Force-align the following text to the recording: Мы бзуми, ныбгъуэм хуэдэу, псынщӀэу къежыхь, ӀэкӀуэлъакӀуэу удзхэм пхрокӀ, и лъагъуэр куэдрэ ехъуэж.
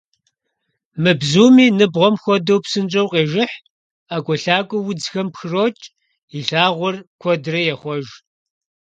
Мы 1.01 1.11
бзуми, 1.19 1.65
ныбгъуэм 1.77 2.15
хуэдэу, 2.21 2.61
псынщӀэу 2.63 3.11
къежыхь, 3.11 3.55
ӀэкӀуэлъакӀуэу 4.09 4.87
удзхэм 4.89 5.27
пхрокӀ, 5.33 5.85
и 6.37 6.39
лъагъуэр 6.47 6.95
куэдрэ 7.21 7.59
ехъуэж. 7.73 8.07